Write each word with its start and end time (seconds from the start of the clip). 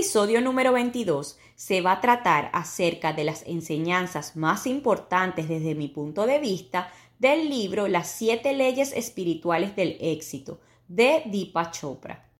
Episodio 0.00 0.40
número 0.40 0.72
22 0.72 1.38
se 1.56 1.82
va 1.82 1.92
a 1.92 2.00
tratar 2.00 2.48
acerca 2.54 3.12
de 3.12 3.22
las 3.22 3.42
enseñanzas 3.46 4.34
más 4.34 4.66
importantes 4.66 5.46
desde 5.46 5.74
mi 5.74 5.88
punto 5.88 6.24
de 6.24 6.38
vista 6.38 6.90
del 7.18 7.50
libro 7.50 7.86
Las 7.86 8.08
siete 8.08 8.54
leyes 8.54 8.94
espirituales 8.94 9.76
del 9.76 9.98
éxito 10.00 10.58
de 10.88 11.24
Deepa 11.26 11.70
Chopra. 11.70 12.32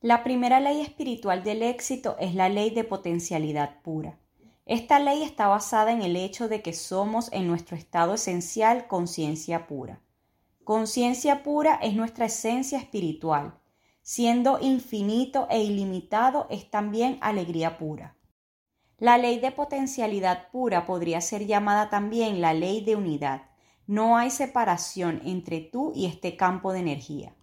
La 0.00 0.24
primera 0.24 0.58
ley 0.58 0.80
espiritual 0.80 1.44
del 1.44 1.62
éxito 1.62 2.16
es 2.18 2.34
la 2.34 2.48
ley 2.48 2.70
de 2.70 2.82
potencialidad 2.82 3.80
pura. 3.82 4.18
Esta 4.66 4.98
ley 4.98 5.22
está 5.22 5.46
basada 5.46 5.92
en 5.92 6.02
el 6.02 6.16
hecho 6.16 6.48
de 6.48 6.62
que 6.62 6.72
somos 6.72 7.32
en 7.32 7.46
nuestro 7.46 7.76
estado 7.76 8.14
esencial 8.14 8.88
conciencia 8.88 9.68
pura. 9.68 10.00
Conciencia 10.64 11.44
pura 11.44 11.76
es 11.76 11.94
nuestra 11.94 12.26
esencia 12.26 12.76
espiritual 12.76 13.54
siendo 14.08 14.58
infinito 14.62 15.48
e 15.50 15.62
ilimitado 15.62 16.46
es 16.48 16.70
también 16.70 17.18
alegría 17.20 17.76
pura. 17.76 18.16
La 18.96 19.18
ley 19.18 19.38
de 19.38 19.52
potencialidad 19.52 20.48
pura 20.50 20.86
podría 20.86 21.20
ser 21.20 21.44
llamada 21.44 21.90
también 21.90 22.40
la 22.40 22.54
ley 22.54 22.82
de 22.82 22.96
unidad. 22.96 23.42
No 23.86 24.16
hay 24.16 24.30
separación 24.30 25.20
entre 25.26 25.60
tú 25.60 25.92
y 25.94 26.06
este 26.06 26.38
campo 26.38 26.72
de 26.72 26.78
energía. 26.78 27.34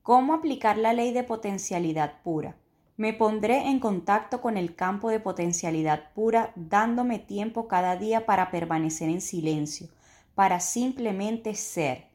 ¿Cómo 0.00 0.32
aplicar 0.32 0.78
la 0.78 0.94
ley 0.94 1.12
de 1.12 1.22
potencialidad 1.22 2.22
pura? 2.22 2.56
Me 2.96 3.12
pondré 3.12 3.68
en 3.68 3.78
contacto 3.78 4.40
con 4.40 4.56
el 4.56 4.74
campo 4.74 5.10
de 5.10 5.20
potencialidad 5.20 6.14
pura 6.14 6.54
dándome 6.56 7.18
tiempo 7.18 7.68
cada 7.68 7.96
día 7.96 8.24
para 8.24 8.50
permanecer 8.50 9.10
en 9.10 9.20
silencio, 9.20 9.88
para 10.34 10.60
simplemente 10.60 11.54
ser, 11.54 12.05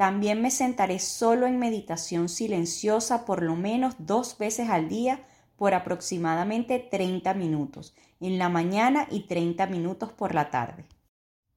también 0.00 0.40
me 0.40 0.50
sentaré 0.50 0.98
solo 0.98 1.46
en 1.46 1.58
meditación 1.58 2.30
silenciosa 2.30 3.26
por 3.26 3.42
lo 3.42 3.54
menos 3.54 3.96
dos 3.98 4.38
veces 4.38 4.70
al 4.70 4.88
día 4.88 5.20
por 5.56 5.74
aproximadamente 5.74 6.78
30 6.78 7.34
minutos, 7.34 7.94
en 8.18 8.38
la 8.38 8.48
mañana 8.48 9.06
y 9.10 9.26
30 9.26 9.66
minutos 9.66 10.10
por 10.10 10.34
la 10.34 10.48
tarde. 10.48 10.86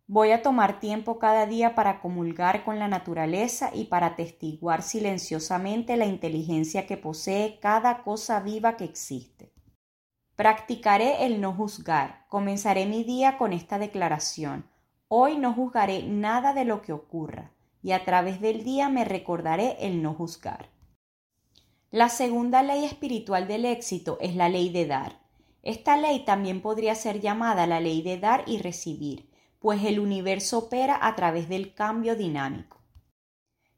Voy 0.08 0.32
a 0.32 0.42
tomar 0.42 0.82
tiempo 0.82 1.20
cada 1.20 1.46
día 1.46 1.74
para 1.74 2.02
comulgar 2.02 2.66
con 2.66 2.80
la 2.80 2.90
naturaleza 2.90 3.72
y 3.74 3.86
para 3.86 4.08
atestiguar 4.08 4.82
silenciosamente 4.82 5.96
la 5.96 6.06
inteligencia 6.06 6.86
que 6.86 6.98
posee 6.98 7.60
cada 7.62 8.04
cosa 8.04 8.42
viva 8.42 8.76
que 8.76 8.84
existe. 8.84 9.54
Practicaré 10.36 11.26
el 11.26 11.40
no 11.40 11.54
juzgar. 11.54 12.26
Comenzaré 12.28 12.88
mi 12.88 13.06
día 13.06 13.38
con 13.38 13.54
esta 13.54 13.80
declaración. 13.80 14.70
Hoy 15.08 15.38
no 15.38 15.54
juzgaré 15.54 16.04
nada 16.04 16.54
de 16.54 16.66
lo 16.66 16.82
que 16.82 16.92
ocurra 16.92 17.54
y 17.84 17.92
a 17.92 18.06
través 18.06 18.40
del 18.40 18.64
día 18.64 18.90
me 18.90 19.04
recordaré 19.04 19.76
el 19.82 20.02
no 20.02 20.14
juzgar. 20.14 20.70
La 21.92 22.10
segunda 22.10 22.64
ley 22.64 22.86
espiritual 22.86 23.48
del 23.48 23.66
éxito 23.66 24.18
es 24.22 24.36
la 24.36 24.50
ley 24.50 24.70
de 24.70 24.88
dar. 24.88 25.20
Esta 25.62 25.98
ley 25.98 26.26
también 26.26 26.62
podría 26.62 26.96
ser 26.96 27.20
llamada 27.20 27.68
la 27.68 27.80
ley 27.82 28.02
de 28.02 28.18
dar 28.18 28.46
y 28.48 28.58
recibir, 28.58 29.30
pues 29.60 29.84
el 29.84 30.00
universo 30.00 30.60
opera 30.60 30.98
a 31.02 31.16
través 31.16 31.50
del 31.50 31.74
cambio 31.74 32.16
dinámico. 32.16 32.82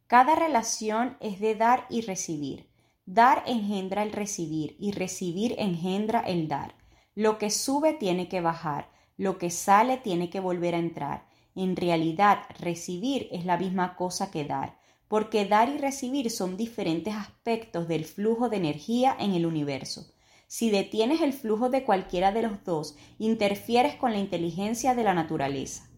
Cada 0.07 0.35
relación 0.35 1.17
es 1.19 1.39
de 1.39 1.55
dar 1.55 1.87
y 1.89 2.01
recibir. 2.01 2.69
Dar 3.07 3.43
engendra 3.47 4.03
el 4.03 4.11
recibir 4.11 4.75
y 4.79 4.91
recibir 4.91 5.55
engendra 5.57 6.21
el 6.21 6.47
dar. 6.47 6.75
Lo 7.15 7.37
que 7.37 7.49
sube 7.49 7.93
tiene 7.93 8.29
que 8.29 8.41
bajar, 8.41 8.89
lo 9.17 9.37
que 9.37 9.49
sale 9.49 9.97
tiene 9.97 10.29
que 10.29 10.39
volver 10.39 10.75
a 10.75 10.79
entrar 10.79 11.34
en 11.55 11.75
realidad, 11.75 12.39
recibir 12.59 13.27
es 13.31 13.45
la 13.45 13.57
misma 13.57 13.95
cosa 13.95 14.29
que 14.29 14.43
dar, 14.43 14.77
porque 15.07 15.45
dar 15.45 15.69
y 15.69 15.77
recibir 15.77 16.29
son 16.29 16.57
diferentes 16.57 17.13
aspectos 17.13 17.87
del 17.87 18.05
flujo 18.05 18.49
de 18.49 18.57
energía 18.57 19.15
en 19.17 19.33
el 19.33 19.45
universo. 19.45 20.11
Si 20.47 20.69
detienes 20.69 21.21
el 21.21 21.33
flujo 21.33 21.69
de 21.69 21.83
cualquiera 21.83 22.31
de 22.31 22.41
los 22.41 22.63
dos, 22.63 22.95
interfieres 23.17 23.95
con 23.95 24.11
la 24.11 24.19
inteligencia 24.19 24.93
de 24.93 25.03
la 25.03 25.13
naturaleza. 25.13 25.89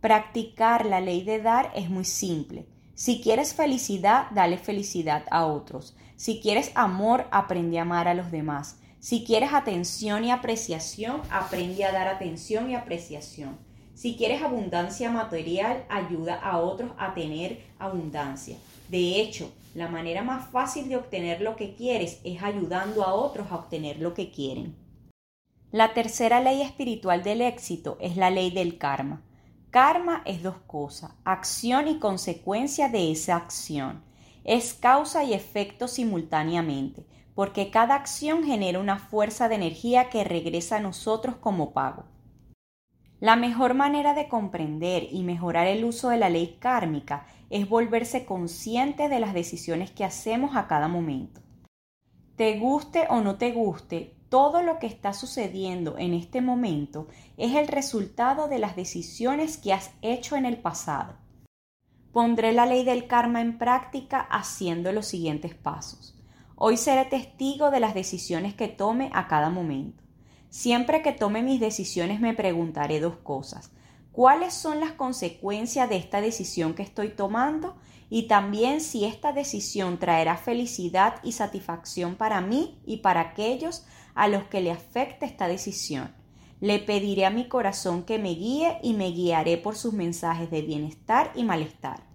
Practicar 0.00 0.86
la 0.86 1.00
ley 1.00 1.22
de 1.22 1.40
dar 1.40 1.72
es 1.74 1.90
muy 1.90 2.04
simple. 2.04 2.66
Si 2.94 3.20
quieres 3.20 3.54
felicidad, 3.54 4.30
dale 4.30 4.56
felicidad 4.56 5.24
a 5.30 5.46
otros. 5.46 5.96
Si 6.16 6.40
quieres 6.40 6.70
amor, 6.74 7.26
aprende 7.30 7.78
a 7.78 7.82
amar 7.82 8.08
a 8.08 8.14
los 8.14 8.30
demás. 8.30 8.78
Si 9.00 9.24
quieres 9.24 9.52
atención 9.52 10.24
y 10.24 10.30
apreciación, 10.30 11.20
aprende 11.30 11.84
a 11.84 11.92
dar 11.92 12.08
atención 12.08 12.70
y 12.70 12.74
apreciación. 12.74 13.65
Si 13.96 14.14
quieres 14.14 14.42
abundancia 14.42 15.10
material, 15.10 15.86
ayuda 15.88 16.34
a 16.34 16.58
otros 16.58 16.90
a 16.98 17.14
tener 17.14 17.62
abundancia. 17.78 18.58
De 18.90 19.22
hecho, 19.22 19.50
la 19.74 19.88
manera 19.88 20.22
más 20.22 20.50
fácil 20.50 20.90
de 20.90 20.98
obtener 20.98 21.40
lo 21.40 21.56
que 21.56 21.74
quieres 21.74 22.20
es 22.22 22.42
ayudando 22.42 23.04
a 23.04 23.14
otros 23.14 23.50
a 23.50 23.56
obtener 23.56 23.98
lo 23.98 24.12
que 24.12 24.30
quieren. 24.30 24.76
La 25.72 25.94
tercera 25.94 26.42
ley 26.42 26.60
espiritual 26.60 27.22
del 27.22 27.40
éxito 27.40 27.96
es 27.98 28.18
la 28.18 28.28
ley 28.28 28.50
del 28.50 28.76
karma. 28.76 29.22
Karma 29.70 30.20
es 30.26 30.42
dos 30.42 30.56
cosas, 30.66 31.12
acción 31.24 31.88
y 31.88 31.98
consecuencia 31.98 32.90
de 32.90 33.10
esa 33.10 33.36
acción. 33.36 34.02
Es 34.44 34.74
causa 34.74 35.24
y 35.24 35.32
efecto 35.32 35.88
simultáneamente, 35.88 37.06
porque 37.34 37.70
cada 37.70 37.94
acción 37.94 38.44
genera 38.44 38.78
una 38.78 38.98
fuerza 38.98 39.48
de 39.48 39.54
energía 39.54 40.10
que 40.10 40.22
regresa 40.22 40.76
a 40.76 40.80
nosotros 40.80 41.36
como 41.36 41.72
pago. 41.72 42.04
La 43.26 43.34
mejor 43.34 43.74
manera 43.74 44.14
de 44.14 44.28
comprender 44.28 45.08
y 45.10 45.24
mejorar 45.24 45.66
el 45.66 45.84
uso 45.84 46.10
de 46.10 46.16
la 46.16 46.30
ley 46.30 46.58
kármica 46.60 47.26
es 47.50 47.68
volverse 47.68 48.24
consciente 48.24 49.08
de 49.08 49.18
las 49.18 49.34
decisiones 49.34 49.90
que 49.90 50.04
hacemos 50.04 50.54
a 50.54 50.68
cada 50.68 50.86
momento. 50.86 51.40
Te 52.36 52.56
guste 52.60 53.08
o 53.10 53.22
no 53.22 53.34
te 53.34 53.50
guste, 53.50 54.14
todo 54.28 54.62
lo 54.62 54.78
que 54.78 54.86
está 54.86 55.12
sucediendo 55.12 55.98
en 55.98 56.14
este 56.14 56.40
momento 56.40 57.08
es 57.36 57.56
el 57.56 57.66
resultado 57.66 58.46
de 58.46 58.60
las 58.60 58.76
decisiones 58.76 59.56
que 59.56 59.72
has 59.72 59.90
hecho 60.02 60.36
en 60.36 60.46
el 60.46 60.58
pasado. 60.58 61.16
Pondré 62.12 62.52
la 62.52 62.64
ley 62.64 62.84
del 62.84 63.08
karma 63.08 63.40
en 63.40 63.58
práctica 63.58 64.20
haciendo 64.20 64.92
los 64.92 65.06
siguientes 65.06 65.52
pasos. 65.56 66.16
Hoy 66.54 66.76
seré 66.76 67.06
testigo 67.06 67.72
de 67.72 67.80
las 67.80 67.92
decisiones 67.92 68.54
que 68.54 68.68
tome 68.68 69.10
a 69.12 69.26
cada 69.26 69.50
momento. 69.50 70.05
Siempre 70.50 71.02
que 71.02 71.12
tome 71.12 71.42
mis 71.42 71.60
decisiones 71.60 72.20
me 72.20 72.34
preguntaré 72.34 73.00
dos 73.00 73.16
cosas. 73.16 73.70
¿Cuáles 74.12 74.54
son 74.54 74.80
las 74.80 74.92
consecuencias 74.92 75.88
de 75.90 75.96
esta 75.96 76.20
decisión 76.20 76.74
que 76.74 76.82
estoy 76.82 77.10
tomando? 77.10 77.76
Y 78.08 78.28
también 78.28 78.80
si 78.80 79.04
esta 79.04 79.32
decisión 79.32 79.98
traerá 79.98 80.36
felicidad 80.36 81.16
y 81.22 81.32
satisfacción 81.32 82.14
para 82.14 82.40
mí 82.40 82.80
y 82.86 82.98
para 82.98 83.20
aquellos 83.20 83.84
a 84.14 84.28
los 84.28 84.44
que 84.44 84.60
le 84.60 84.70
afecte 84.70 85.26
esta 85.26 85.48
decisión. 85.48 86.14
Le 86.60 86.78
pediré 86.78 87.26
a 87.26 87.30
mi 87.30 87.48
corazón 87.48 88.04
que 88.04 88.18
me 88.18 88.30
guíe 88.30 88.78
y 88.82 88.94
me 88.94 89.10
guiaré 89.10 89.58
por 89.58 89.76
sus 89.76 89.92
mensajes 89.92 90.50
de 90.50 90.62
bienestar 90.62 91.30
y 91.34 91.44
malestar. 91.44 92.06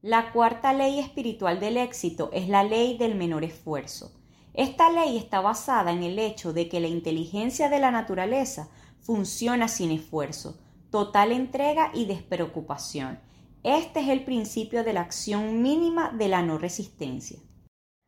La 0.00 0.32
cuarta 0.32 0.72
ley 0.72 0.98
espiritual 0.98 1.60
del 1.60 1.76
éxito 1.76 2.30
es 2.32 2.48
la 2.48 2.64
ley 2.64 2.96
del 2.96 3.14
menor 3.14 3.44
esfuerzo. 3.44 4.10
Esta 4.54 4.90
ley 4.90 5.16
está 5.16 5.40
basada 5.40 5.92
en 5.92 6.02
el 6.02 6.18
hecho 6.18 6.52
de 6.52 6.68
que 6.68 6.80
la 6.80 6.88
inteligencia 6.88 7.70
de 7.70 7.78
la 7.78 7.90
naturaleza 7.90 8.68
funciona 9.00 9.66
sin 9.66 9.90
esfuerzo, 9.90 10.58
total 10.90 11.32
entrega 11.32 11.90
y 11.94 12.04
despreocupación. 12.04 13.18
Este 13.62 14.00
es 14.00 14.08
el 14.08 14.24
principio 14.24 14.84
de 14.84 14.92
la 14.92 15.00
acción 15.00 15.62
mínima 15.62 16.10
de 16.10 16.28
la 16.28 16.42
no 16.42 16.58
resistencia. 16.58 17.38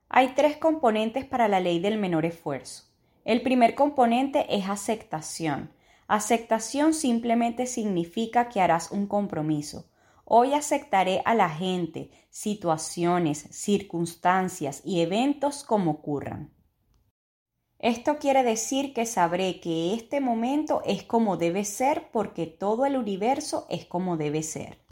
Hay 0.08 0.34
tres 0.34 0.58
componentes 0.58 1.24
para 1.24 1.48
la 1.48 1.60
ley 1.60 1.80
del 1.80 1.98
menor 1.98 2.26
esfuerzo. 2.26 2.84
El 3.24 3.40
primer 3.40 3.74
componente 3.74 4.46
es 4.54 4.68
aceptación. 4.68 5.70
Aceptación 6.08 6.92
simplemente 6.92 7.66
significa 7.66 8.50
que 8.50 8.60
harás 8.60 8.90
un 8.90 9.06
compromiso. 9.06 9.86
Hoy 10.26 10.54
aceptaré 10.54 11.20
a 11.26 11.34
la 11.34 11.50
gente, 11.50 12.10
situaciones, 12.30 13.46
circunstancias 13.50 14.80
y 14.84 15.00
eventos 15.00 15.64
como 15.64 15.90
ocurran. 15.90 16.54
Esto 17.78 18.18
quiere 18.18 18.42
decir 18.42 18.94
que 18.94 19.04
sabré 19.04 19.60
que 19.60 19.92
este 19.92 20.22
momento 20.22 20.80
es 20.86 21.02
como 21.02 21.36
debe 21.36 21.64
ser 21.66 22.10
porque 22.10 22.46
todo 22.46 22.86
el 22.86 22.96
universo 22.96 23.66
es 23.68 23.84
como 23.84 24.16
debe 24.16 24.42
ser. 24.42 24.82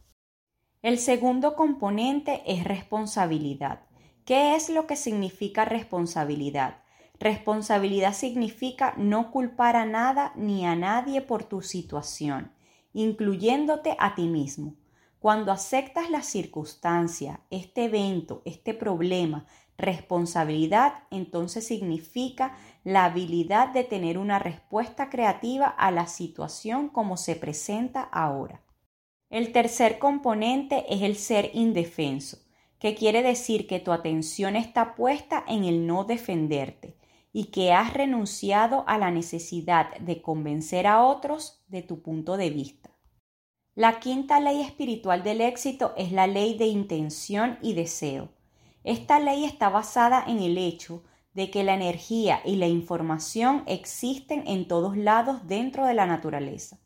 El 0.82 0.98
segundo 0.98 1.56
componente 1.56 2.42
es 2.44 2.64
responsabilidad. 2.64 3.86
¿Qué 4.26 4.54
es 4.54 4.68
lo 4.68 4.86
que 4.86 4.96
significa 4.96 5.64
responsabilidad? 5.64 6.82
Responsabilidad 7.18 8.12
significa 8.12 8.92
no 8.98 9.30
culpar 9.30 9.76
a 9.76 9.86
nada 9.86 10.32
ni 10.36 10.66
a 10.66 10.76
nadie 10.76 11.22
por 11.22 11.44
tu 11.44 11.62
situación, 11.62 12.52
incluyéndote 12.92 13.96
a 13.98 14.14
ti 14.14 14.26
mismo. 14.26 14.76
Cuando 15.22 15.52
aceptas 15.52 16.10
la 16.10 16.20
circunstancia, 16.24 17.42
este 17.48 17.84
evento, 17.84 18.42
este 18.44 18.74
problema, 18.74 19.46
responsabilidad, 19.78 21.04
entonces 21.12 21.64
significa 21.64 22.56
la 22.82 23.04
habilidad 23.04 23.68
de 23.68 23.84
tener 23.84 24.18
una 24.18 24.40
respuesta 24.40 25.10
creativa 25.10 25.68
a 25.68 25.92
la 25.92 26.08
situación 26.08 26.88
como 26.88 27.16
se 27.16 27.36
presenta 27.36 28.02
ahora. 28.02 28.64
El 29.30 29.52
tercer 29.52 30.00
componente 30.00 30.92
es 30.92 31.02
el 31.02 31.14
ser 31.14 31.52
indefenso, 31.54 32.38
que 32.80 32.96
quiere 32.96 33.22
decir 33.22 33.68
que 33.68 33.78
tu 33.78 33.92
atención 33.92 34.56
está 34.56 34.96
puesta 34.96 35.44
en 35.46 35.62
el 35.62 35.86
no 35.86 36.02
defenderte, 36.02 36.96
y 37.32 37.44
que 37.52 37.72
has 37.72 37.94
renunciado 37.94 38.82
a 38.88 38.98
la 38.98 39.12
necesidad 39.12 39.96
de 39.98 40.20
convencer 40.20 40.88
a 40.88 41.04
otros 41.04 41.62
de 41.68 41.82
tu 41.82 42.02
punto 42.02 42.36
de 42.36 42.50
vista. 42.50 42.91
La 43.74 44.00
quinta 44.00 44.38
ley 44.38 44.60
espiritual 44.60 45.22
del 45.22 45.40
éxito 45.40 45.94
es 45.96 46.12
la 46.12 46.26
ley 46.26 46.58
de 46.58 46.66
intención 46.66 47.58
y 47.62 47.72
deseo. 47.72 48.28
Esta 48.84 49.18
ley 49.18 49.46
está 49.46 49.70
basada 49.70 50.22
en 50.26 50.40
el 50.40 50.58
hecho 50.58 51.02
de 51.32 51.50
que 51.50 51.64
la 51.64 51.72
energía 51.72 52.42
y 52.44 52.56
la 52.56 52.66
información 52.66 53.62
existen 53.66 54.46
en 54.46 54.68
todos 54.68 54.98
lados 54.98 55.46
dentro 55.46 55.86
de 55.86 55.94
la 55.94 56.04
naturaleza. 56.04 56.80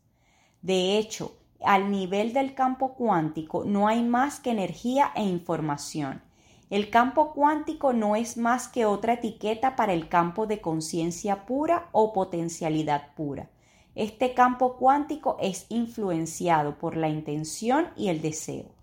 De 0.61 0.97
hecho, 0.97 1.37
al 1.61 1.91
nivel 1.91 2.31
del 2.31 2.53
campo 2.53 2.93
cuántico 2.93 3.65
no 3.65 3.89
hay 3.89 4.01
más 4.01 4.39
que 4.39 4.51
energía 4.51 5.11
e 5.13 5.23
información. 5.23 6.21
El 6.69 6.89
campo 6.89 7.33
cuántico 7.33 7.91
no 7.91 8.15
es 8.15 8.37
más 8.37 8.69
que 8.69 8.85
otra 8.85 9.15
etiqueta 9.15 9.75
para 9.75 9.91
el 9.91 10.07
campo 10.07 10.47
de 10.47 10.61
conciencia 10.61 11.45
pura 11.45 11.89
o 11.91 12.13
potencialidad 12.13 13.13
pura. 13.13 13.49
Este 13.99 14.35
campo 14.35 14.77
cuántico 14.77 15.37
es 15.41 15.65
influenciado 15.69 16.77
por 16.77 16.95
la 16.95 17.09
intención 17.09 17.89
y 17.95 18.09
el 18.09 18.21
deseo. 18.21 18.75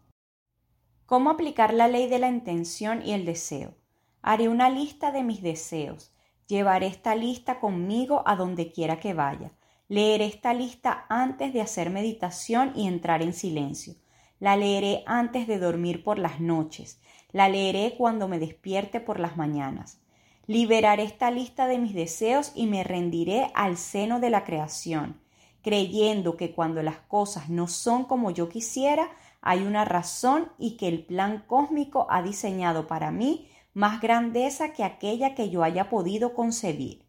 ¿Cómo 1.06 1.30
aplicar 1.30 1.72
la 1.72 1.86
ley 1.86 2.08
de 2.08 2.18
la 2.18 2.28
intención 2.28 3.00
y 3.06 3.12
el 3.12 3.24
deseo? 3.24 3.76
Haré 4.22 4.48
una 4.48 4.70
lista 4.70 5.12
de 5.12 5.22
mis 5.22 5.40
deseos. 5.40 6.12
Llevaré 6.48 6.88
esta 6.88 7.14
lista 7.14 7.60
conmigo 7.60 8.24
a 8.26 8.34
donde 8.34 8.72
quiera 8.72 8.98
que 8.98 9.14
vaya. 9.14 9.52
Leeré 9.86 10.24
esta 10.24 10.52
lista 10.52 11.06
antes 11.08 11.52
de 11.52 11.60
hacer 11.60 11.90
meditación 11.90 12.72
y 12.74 12.88
entrar 12.88 13.22
en 13.22 13.34
silencio. 13.34 13.94
La 14.40 14.56
leeré 14.56 15.04
antes 15.06 15.46
de 15.46 15.60
dormir 15.60 16.02
por 16.02 16.18
las 16.18 16.40
noches. 16.40 17.00
La 17.30 17.48
leeré 17.48 17.94
cuando 17.96 18.26
me 18.26 18.40
despierte 18.40 18.98
por 18.98 19.20
las 19.20 19.36
mañanas. 19.36 20.00
Liberaré 20.46 21.04
esta 21.04 21.30
lista 21.30 21.66
de 21.66 21.78
mis 21.78 21.94
deseos 21.94 22.52
y 22.54 22.66
me 22.66 22.84
rendiré 22.84 23.50
al 23.54 23.76
seno 23.78 24.20
de 24.20 24.30
la 24.30 24.44
creación, 24.44 25.20
creyendo 25.62 26.36
que 26.36 26.52
cuando 26.52 26.82
las 26.82 26.98
cosas 26.98 27.48
no 27.48 27.66
son 27.66 28.04
como 28.04 28.30
yo 28.30 28.48
quisiera, 28.48 29.10
hay 29.40 29.62
una 29.62 29.84
razón 29.84 30.52
y 30.58 30.76
que 30.76 30.88
el 30.88 31.04
plan 31.04 31.44
cósmico 31.46 32.06
ha 32.10 32.22
diseñado 32.22 32.86
para 32.86 33.10
mí 33.10 33.48
más 33.72 34.00
grandeza 34.00 34.72
que 34.72 34.84
aquella 34.84 35.34
que 35.34 35.50
yo 35.50 35.62
haya 35.62 35.88
podido 35.88 36.34
concebir. 36.34 37.06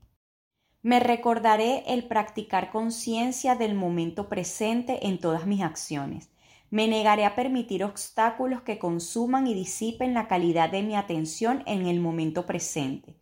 Me 0.81 0.99
recordaré 0.99 1.83
el 1.87 2.07
practicar 2.07 2.71
conciencia 2.71 3.55
del 3.55 3.75
momento 3.75 4.29
presente 4.29 5.07
en 5.07 5.19
todas 5.19 5.45
mis 5.45 5.61
acciones 5.61 6.29
me 6.75 6.87
negaré 6.87 7.25
a 7.25 7.35
permitir 7.35 7.83
obstáculos 7.83 8.61
que 8.61 8.79
consuman 8.79 9.47
y 9.47 9.53
disipen 9.53 10.13
la 10.13 10.27
calidad 10.27 10.69
de 10.69 10.83
mi 10.83 10.95
atención 10.95 11.63
en 11.67 11.85
el 11.85 11.99
momento 11.99 12.45
presente. 12.45 13.15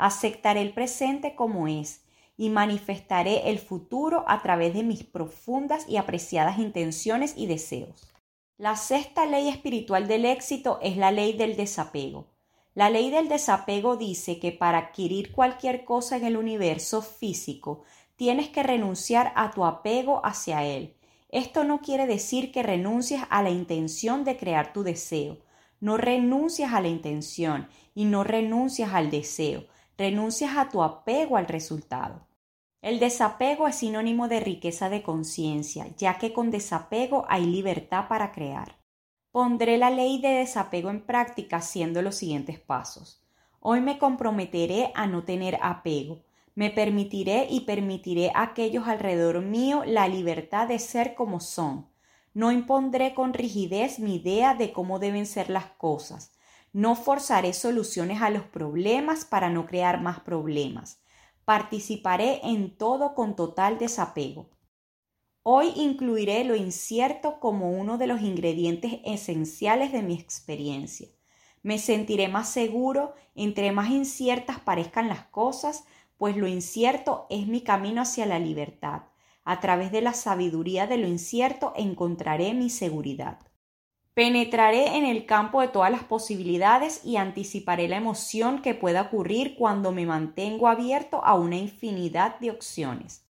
Aceptaré 0.00 0.62
el 0.62 0.72
presente 0.72 1.34
como 1.34 1.68
es 1.68 2.02
y 2.36 2.48
manifestaré 2.48 3.50
el 3.50 3.58
futuro 3.58 4.24
a 4.26 4.42
través 4.42 4.74
de 4.74 4.82
mis 4.82 5.04
profundas 5.04 5.88
y 5.88 5.96
apreciadas 5.96 6.58
intenciones 6.58 7.34
y 7.36 7.46
deseos. 7.46 8.08
La 8.56 8.76
sexta 8.76 9.26
ley 9.26 9.48
espiritual 9.48 10.08
del 10.08 10.24
éxito 10.24 10.78
es 10.82 10.96
la 10.96 11.12
ley 11.12 11.34
del 11.34 11.56
desapego. 11.56 12.26
La 12.74 12.88
ley 12.88 13.10
del 13.10 13.28
desapego 13.28 13.96
dice 13.96 14.38
que 14.38 14.52
para 14.52 14.78
adquirir 14.78 15.32
cualquier 15.32 15.84
cosa 15.84 16.16
en 16.16 16.24
el 16.24 16.36
universo 16.36 17.02
físico 17.02 17.82
tienes 18.16 18.48
que 18.48 18.62
renunciar 18.62 19.32
a 19.36 19.50
tu 19.50 19.64
apego 19.64 20.20
hacia 20.24 20.64
él 20.64 20.96
esto 21.32 21.62
no 21.62 21.80
quiere 21.80 22.06
decir 22.06 22.50
que 22.50 22.64
renuncies 22.64 23.22
a 23.30 23.42
la 23.42 23.50
intención 23.50 24.24
de 24.24 24.36
crear 24.36 24.72
tu 24.72 24.82
deseo. 24.82 25.38
No 25.78 25.96
renuncias 25.96 26.72
a 26.72 26.80
la 26.80 26.88
intención 26.88 27.68
y 27.94 28.04
no 28.04 28.24
renuncias 28.24 28.92
al 28.92 29.10
deseo. 29.10 29.64
Renuncias 30.00 30.56
a 30.56 30.70
tu 30.70 30.82
apego 30.82 31.36
al 31.36 31.46
resultado. 31.46 32.26
El 32.80 33.00
desapego 33.00 33.68
es 33.68 33.76
sinónimo 33.76 34.28
de 34.28 34.40
riqueza 34.40 34.88
de 34.88 35.02
conciencia, 35.02 35.88
ya 35.98 36.16
que 36.16 36.32
con 36.32 36.50
desapego 36.50 37.26
hay 37.28 37.44
libertad 37.44 38.08
para 38.08 38.32
crear. 38.32 38.78
Pondré 39.30 39.76
la 39.76 39.90
ley 39.90 40.18
de 40.18 40.28
desapego 40.28 40.88
en 40.88 41.04
práctica 41.04 41.58
haciendo 41.58 42.00
los 42.00 42.14
siguientes 42.14 42.58
pasos. 42.58 43.22
Hoy 43.60 43.82
me 43.82 43.98
comprometeré 43.98 44.90
a 44.94 45.06
no 45.06 45.24
tener 45.24 45.58
apego, 45.60 46.22
me 46.54 46.70
permitiré 46.70 47.46
y 47.50 47.66
permitiré 47.66 48.32
a 48.34 48.44
aquellos 48.44 48.88
alrededor 48.88 49.42
mío 49.42 49.82
la 49.84 50.08
libertad 50.08 50.66
de 50.66 50.78
ser 50.78 51.14
como 51.14 51.40
son. 51.40 51.90
No 52.32 52.52
impondré 52.52 53.12
con 53.12 53.34
rigidez 53.34 53.98
mi 53.98 54.14
idea 54.14 54.54
de 54.54 54.72
cómo 54.72 54.98
deben 54.98 55.26
ser 55.26 55.50
las 55.50 55.66
cosas. 55.66 56.32
No 56.72 56.94
forzaré 56.94 57.52
soluciones 57.52 58.22
a 58.22 58.30
los 58.30 58.44
problemas 58.44 59.24
para 59.24 59.50
no 59.50 59.66
crear 59.66 60.00
más 60.00 60.20
problemas. 60.20 61.02
Participaré 61.44 62.40
en 62.44 62.76
todo 62.76 63.14
con 63.14 63.34
total 63.34 63.78
desapego. 63.78 64.50
Hoy 65.42 65.72
incluiré 65.74 66.44
lo 66.44 66.54
incierto 66.54 67.40
como 67.40 67.72
uno 67.72 67.98
de 67.98 68.06
los 68.06 68.20
ingredientes 68.20 69.00
esenciales 69.04 69.90
de 69.90 70.02
mi 70.02 70.14
experiencia. 70.14 71.08
Me 71.62 71.78
sentiré 71.78 72.28
más 72.28 72.48
seguro 72.48 73.14
entre 73.34 73.72
más 73.72 73.90
inciertas 73.90 74.60
parezcan 74.60 75.08
las 75.08 75.24
cosas, 75.24 75.84
pues 76.18 76.36
lo 76.36 76.46
incierto 76.46 77.26
es 77.30 77.48
mi 77.48 77.62
camino 77.62 78.02
hacia 78.02 78.26
la 78.26 78.38
libertad. 78.38 79.02
A 79.44 79.58
través 79.58 79.90
de 79.90 80.02
la 80.02 80.12
sabiduría 80.12 80.86
de 80.86 80.98
lo 80.98 81.08
incierto 81.08 81.72
encontraré 81.74 82.54
mi 82.54 82.70
seguridad. 82.70 83.49
Penetraré 84.20 84.98
en 84.98 85.06
el 85.06 85.24
campo 85.24 85.62
de 85.62 85.68
todas 85.68 85.90
las 85.90 86.04
posibilidades 86.04 87.06
y 87.06 87.16
anticiparé 87.16 87.88
la 87.88 87.96
emoción 87.96 88.60
que 88.60 88.74
pueda 88.74 89.00
ocurrir 89.00 89.54
cuando 89.56 89.92
me 89.92 90.04
mantengo 90.04 90.68
abierto 90.68 91.24
a 91.24 91.32
una 91.36 91.56
infinidad 91.56 92.38
de 92.38 92.50
opciones. 92.50 93.26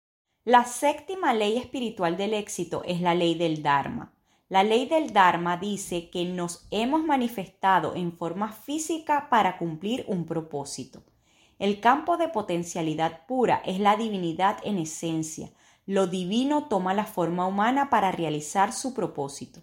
La 0.44 0.66
séptima 0.66 1.32
ley 1.32 1.56
espiritual 1.56 2.18
del 2.18 2.34
éxito 2.34 2.82
es 2.84 3.00
la 3.00 3.14
ley 3.14 3.34
del 3.34 3.62
Dharma. 3.62 4.12
La 4.50 4.62
ley 4.62 4.84
del 4.84 5.14
Dharma 5.14 5.56
dice 5.56 6.10
que 6.10 6.26
nos 6.26 6.66
hemos 6.70 7.02
manifestado 7.02 7.94
en 7.94 8.12
forma 8.12 8.52
física 8.52 9.28
para 9.30 9.56
cumplir 9.56 10.04
un 10.06 10.26
propósito. 10.26 11.02
El 11.58 11.80
campo 11.80 12.18
de 12.18 12.28
potencialidad 12.28 13.24
pura 13.26 13.62
es 13.64 13.80
la 13.80 13.96
divinidad 13.96 14.58
en 14.64 14.76
esencia. 14.76 15.50
Lo 15.86 16.08
divino 16.08 16.68
toma 16.68 16.92
la 16.92 17.06
forma 17.06 17.46
humana 17.46 17.88
para 17.88 18.12
realizar 18.12 18.74
su 18.74 18.92
propósito. 18.92 19.62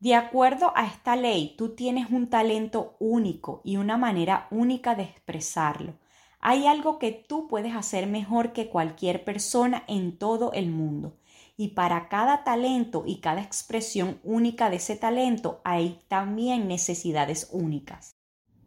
De 0.00 0.14
acuerdo 0.14 0.72
a 0.76 0.86
esta 0.86 1.16
ley, 1.16 1.54
tú 1.58 1.70
tienes 1.70 2.10
un 2.10 2.28
talento 2.28 2.94
único 3.00 3.62
y 3.64 3.78
una 3.78 3.96
manera 3.96 4.46
única 4.52 4.94
de 4.94 5.02
expresarlo. 5.02 5.94
Hay 6.40 6.68
algo 6.68 7.00
que 7.00 7.10
tú 7.10 7.48
puedes 7.48 7.74
hacer 7.74 8.06
mejor 8.06 8.52
que 8.52 8.68
cualquier 8.68 9.24
persona 9.24 9.82
en 9.88 10.16
todo 10.16 10.52
el 10.52 10.70
mundo. 10.70 11.16
Y 11.56 11.68
para 11.68 12.08
cada 12.08 12.44
talento 12.44 13.02
y 13.06 13.16
cada 13.16 13.42
expresión 13.42 14.20
única 14.22 14.70
de 14.70 14.76
ese 14.76 14.94
talento 14.94 15.60
hay 15.64 15.98
también 16.06 16.68
necesidades 16.68 17.48
únicas. 17.50 18.14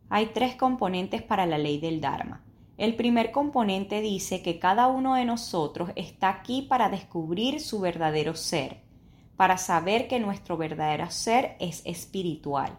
Hay 0.10 0.32
tres 0.34 0.56
componentes 0.56 1.22
para 1.22 1.46
la 1.46 1.58
ley 1.58 1.80
del 1.80 2.02
Dharma. 2.02 2.44
El 2.78 2.98
primer 2.98 3.32
componente 3.32 4.02
dice 4.02 4.42
que 4.42 4.60
cada 4.60 4.90
uno 4.90 5.16
de 5.16 5.24
nosotros 5.24 5.92
está 5.96 6.28
aquí 6.28 6.64
para 6.64 6.90
descubrir 6.90 7.62
su 7.62 7.80
verdadero 7.80 8.36
ser, 8.36 8.82
para 9.42 9.58
saber 9.58 10.08
que 10.08 10.20
nuestro 10.20 10.56
verdadero 10.56 11.10
ser 11.10 11.56
es 11.60 11.82
espiritual. 11.84 12.78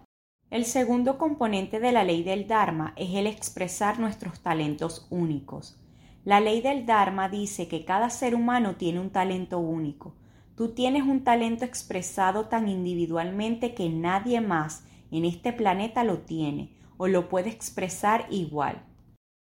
El 0.48 0.64
segundo 0.64 1.18
componente 1.18 1.80
de 1.80 1.90
la 1.90 2.04
ley 2.04 2.22
del 2.22 2.46
Dharma 2.46 2.92
es 2.94 3.16
el 3.16 3.26
expresar 3.26 3.98
nuestros 3.98 4.38
talentos 4.42 5.08
únicos. 5.10 5.76
La 6.24 6.38
ley 6.38 6.60
del 6.60 6.86
Dharma 6.86 7.28
dice 7.28 7.66
que 7.66 7.84
cada 7.84 8.10
ser 8.10 8.36
humano 8.36 8.76
tiene 8.76 9.00
un 9.00 9.10
talento 9.10 9.58
único. 9.58 10.14
Tú 10.54 10.68
tienes 10.68 11.02
un 11.02 11.24
talento 11.24 11.64
expresado 11.64 12.46
tan 12.46 12.68
individualmente 12.68 13.74
que 13.74 13.88
nadie 13.88 14.40
más 14.40 14.84
en 15.10 15.24
este 15.24 15.52
planeta 15.52 16.04
lo 16.04 16.18
tiene 16.18 16.76
o 16.96 17.08
lo 17.08 17.28
puede 17.28 17.50
expresar 17.50 18.28
igual. 18.30 18.84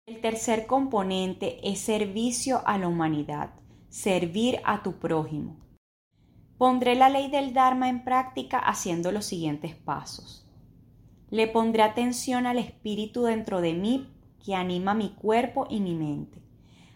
El 0.05 0.21
tercer 0.21 0.67
componente 0.67 1.59
es 1.69 1.79
servicio 1.79 2.61
a 2.65 2.77
la 2.77 2.88
humanidad, 2.88 3.49
servir 3.89 4.61
a 4.63 4.83
tu 4.83 4.99
prójimo. 4.99 5.68
Pondré 6.59 6.93
la 6.95 7.07
ley 7.07 7.29
del 7.29 7.53
Dharma 7.53 7.87
en 7.87 8.03
práctica 8.03 8.59
haciendo 8.59 9.13
los 9.13 9.23
siguientes 9.23 9.75
pasos. 9.75 10.45
Le 11.29 11.47
pondré 11.47 11.83
atención 11.83 12.45
al 12.45 12.57
espíritu 12.57 13.23
dentro 13.23 13.61
de 13.61 13.73
mí 13.73 14.09
que 14.43 14.55
anima 14.55 14.93
mi 14.93 15.11
cuerpo 15.11 15.67
y 15.69 15.79
mi 15.79 15.95
mente. 15.95 16.41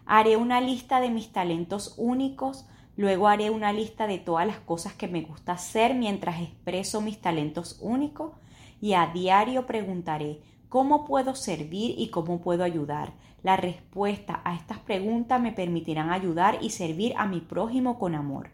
Haré 0.06 0.36
una 0.36 0.60
lista 0.60 1.00
de 1.00 1.12
mis 1.12 1.32
talentos 1.32 1.96
únicos, 1.96 2.66
luego 2.98 3.30
haré 3.30 3.52
una 3.52 3.72
lista 3.72 4.06
de 4.06 4.18
todas 4.18 4.46
las 4.46 4.60
cosas 4.60 4.96
que 4.96 5.08
me 5.08 5.22
gusta 5.22 5.54
hacer 5.54 5.96
mientras 5.96 6.42
expreso 6.42 7.00
mis 7.00 7.22
talentos 7.22 7.80
únicos 7.82 8.34
y 8.82 8.96
a 8.96 9.08
diario 9.14 9.66
preguntaré 9.66 10.42
cómo 10.68 11.06
puedo 11.06 11.36
servir 11.36 11.96
y 11.98 12.10
cómo 12.10 12.42
puedo 12.42 12.66
ayudar. 12.66 13.14
La 13.44 13.56
respuesta 13.56 14.42
a 14.44 14.56
estas 14.56 14.80
preguntas 14.80 15.40
me 15.40 15.54
permitirán 15.54 16.10
ayudar 16.10 16.58
y 16.60 16.72
servir 16.72 17.14
a 17.16 17.28
mi 17.28 17.40
prójimo 17.40 17.98
con 17.98 18.14
amor. 18.14 18.50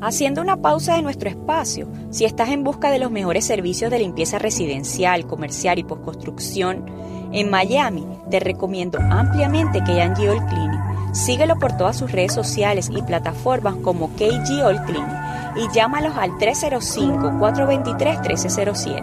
Haciendo 0.00 0.40
una 0.40 0.62
pausa 0.62 0.94
de 0.94 1.02
nuestro 1.02 1.28
espacio, 1.28 1.90
si 2.10 2.24
estás 2.24 2.50
en 2.50 2.62
busca 2.62 2.92
de 2.92 3.00
los 3.00 3.10
mejores 3.10 3.44
servicios 3.44 3.90
de 3.90 3.98
limpieza 3.98 4.38
residencial, 4.38 5.26
comercial 5.26 5.80
y 5.80 5.84
postconstrucción 5.84 6.86
en 7.32 7.50
Miami, 7.50 8.06
te 8.30 8.38
recomiendo 8.38 9.00
ampliamente 9.10 9.80
KG 9.80 10.30
All 10.30 10.46
Cleaning. 10.46 10.80
Síguelo 11.12 11.58
por 11.58 11.76
todas 11.76 11.98
sus 11.98 12.12
redes 12.12 12.32
sociales 12.32 12.88
y 12.94 13.02
plataformas 13.02 13.74
como 13.76 14.14
KG 14.14 14.62
All 14.64 14.80
Cleaning 14.84 15.16
y 15.56 15.66
llámalos 15.74 16.16
al 16.16 16.30
305-423-1307. 16.38 19.02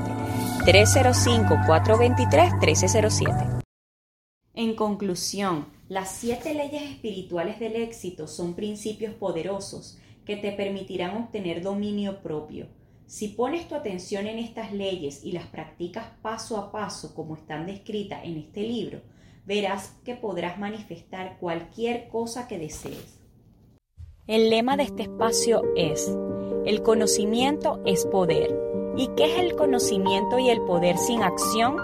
305-423-1307. 0.66 3.62
En 4.54 4.76
conclusión, 4.76 5.66
las 5.90 6.10
siete 6.10 6.54
leyes 6.54 6.84
espirituales 6.84 7.60
del 7.60 7.76
éxito 7.76 8.28
son 8.28 8.54
principios 8.54 9.14
poderosos 9.14 9.98
que 10.26 10.38
te 10.38 10.52
permitirán 10.52 11.16
obtener 11.18 11.62
dominio 11.62 12.22
propio. 12.22 12.68
Si 13.06 13.30
pones 13.30 13.68
tu 13.68 13.76
atención 13.76 14.26
en 14.26 14.40
estas 14.40 14.74
leyes 14.74 15.24
y 15.24 15.32
las 15.32 15.46
practicas 15.46 16.06
paso 16.22 16.58
a 16.58 16.72
paso 16.72 17.14
como 17.14 17.36
están 17.36 17.68
descritas 17.68 18.22
en 18.24 18.38
este 18.38 18.62
libro, 18.62 19.02
verás 19.46 20.00
que 20.04 20.16
podrás 20.16 20.58
manifestar 20.58 21.38
cualquier 21.40 22.08
cosa 22.08 22.48
que 22.48 22.58
desees. 22.58 23.22
El 24.26 24.50
lema 24.50 24.76
de 24.76 24.84
este 24.84 25.04
espacio 25.04 25.62
es, 25.76 26.12
el 26.66 26.82
conocimiento 26.82 27.80
es 27.86 28.08
poder. 28.08 28.60
¿Y 28.98 29.08
qué 29.16 29.26
es 29.26 29.40
el 29.40 29.56
conocimiento 29.56 30.40
y 30.40 30.50
el 30.50 30.62
poder 30.62 30.98
sin 30.98 31.22
acción? 31.22 31.78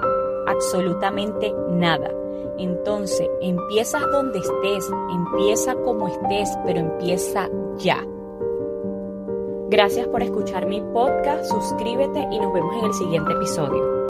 Absolutamente 0.47 1.53
nada. 1.69 2.09
Entonces, 2.57 3.29
empiezas 3.41 4.01
donde 4.11 4.39
estés, 4.39 4.89
empieza 5.13 5.75
como 5.75 6.07
estés, 6.07 6.57
pero 6.65 6.79
empieza 6.79 7.47
ya. 7.77 8.03
Gracias 9.71 10.05
por 10.07 10.21
escuchar 10.21 10.65
mi 10.65 10.81
podcast, 10.81 11.45
suscríbete 11.45 12.27
y 12.29 12.39
nos 12.41 12.51
vemos 12.51 12.75
en 12.75 12.85
el 12.87 12.93
siguiente 12.93 13.31
episodio. 13.31 13.91